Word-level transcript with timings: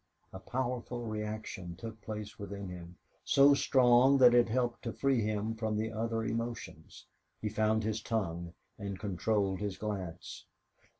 A 0.33 0.39
powerful 0.39 1.05
reaction 1.05 1.75
took 1.75 2.01
place 2.01 2.39
within 2.39 2.69
him, 2.69 2.97
so 3.23 3.53
strong 3.53 4.17
that 4.17 4.33
it 4.33 4.49
helped 4.49 4.81
to 4.81 4.91
free 4.93 5.21
him 5.21 5.53
from 5.53 5.77
the 5.77 5.91
other 5.91 6.23
emotions. 6.23 7.05
He 7.39 7.49
found 7.49 7.83
his 7.83 8.01
tongue 8.01 8.55
and 8.79 8.97
controlled 8.99 9.59
his 9.59 9.77
glance. 9.77 10.45